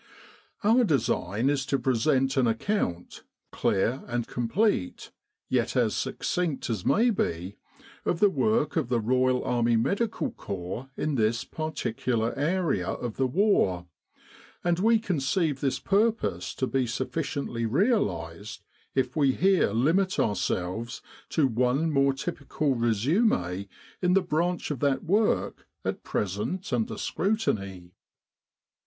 [0.63, 5.11] Our design is to present an account clear and complete,
[5.47, 7.55] yet as succinct as may be
[8.03, 13.27] of the work of the Royal Army Medical Corps in this particular area of the
[13.27, 13.85] war;
[14.63, 18.63] and we conceive this purpose to be sufficiently realised
[18.95, 23.67] if we here limit ourselves to one more typical resume*
[24.01, 27.91] in the branch of that work at present under scrutiny.